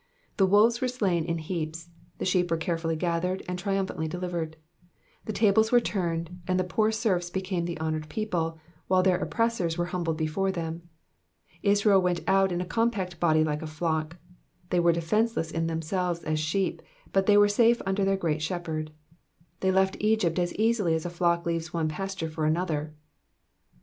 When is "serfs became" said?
6.91-7.65